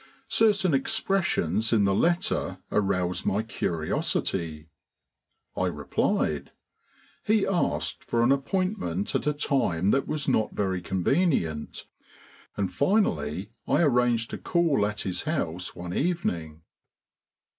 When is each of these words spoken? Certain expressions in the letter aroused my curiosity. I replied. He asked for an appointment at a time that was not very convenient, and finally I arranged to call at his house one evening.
Certain 0.29 0.73
expressions 0.73 1.71
in 1.71 1.85
the 1.85 1.93
letter 1.93 2.57
aroused 2.71 3.23
my 3.23 3.43
curiosity. 3.43 4.67
I 5.55 5.67
replied. 5.67 6.49
He 7.23 7.45
asked 7.45 8.03
for 8.05 8.23
an 8.23 8.31
appointment 8.31 9.13
at 9.13 9.27
a 9.27 9.31
time 9.33 9.91
that 9.91 10.07
was 10.07 10.27
not 10.27 10.53
very 10.53 10.81
convenient, 10.81 11.85
and 12.57 12.73
finally 12.73 13.51
I 13.67 13.83
arranged 13.83 14.31
to 14.31 14.39
call 14.39 14.87
at 14.87 15.01
his 15.01 15.21
house 15.25 15.75
one 15.75 15.93
evening. 15.93 16.63